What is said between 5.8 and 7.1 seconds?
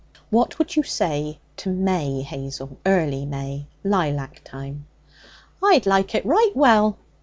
like it right well.'